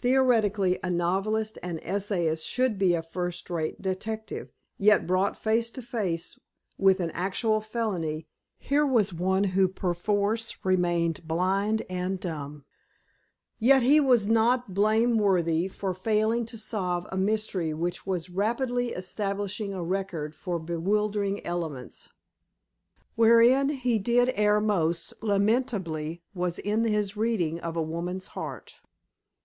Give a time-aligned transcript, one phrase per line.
[0.00, 5.80] Theoretically, a novelist and essayist should be a first rate detective, yet, brought face to
[5.80, 6.36] face
[6.76, 8.26] with an actual felony,
[8.58, 12.64] here was one who perforce remained blind and dumb.
[13.60, 19.72] Yet he was not blameworthy for failing to solve a mystery which was rapidly establishing
[19.72, 22.08] a record for bewildering elements.
[23.14, 28.74] Wherein he did err most lamentably was in his reading of a woman's heart.